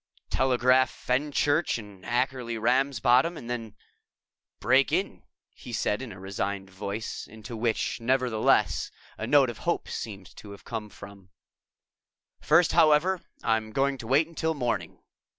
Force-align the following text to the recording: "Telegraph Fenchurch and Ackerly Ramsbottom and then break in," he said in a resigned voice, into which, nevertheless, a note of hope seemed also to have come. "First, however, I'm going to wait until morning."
"Telegraph 0.31 0.89
Fenchurch 0.89 1.77
and 1.77 2.03
Ackerly 2.03 2.59
Ramsbottom 2.59 3.37
and 3.37 3.47
then 3.47 3.75
break 4.59 4.91
in," 4.91 5.21
he 5.53 5.71
said 5.71 6.01
in 6.01 6.11
a 6.11 6.19
resigned 6.19 6.71
voice, 6.71 7.27
into 7.27 7.55
which, 7.55 7.99
nevertheless, 8.01 8.89
a 9.19 9.27
note 9.27 9.51
of 9.51 9.59
hope 9.59 9.87
seemed 9.87 10.29
also 10.29 10.33
to 10.37 10.51
have 10.53 10.63
come. 10.65 11.29
"First, 12.39 12.71
however, 12.71 13.21
I'm 13.43 13.71
going 13.71 13.99
to 13.99 14.07
wait 14.07 14.25
until 14.27 14.55
morning." 14.55 15.03